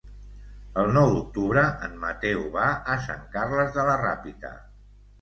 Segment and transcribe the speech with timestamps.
[0.83, 2.65] El nou d'octubre en Mateu va
[2.97, 4.57] a Sant Carles de la Ràpita.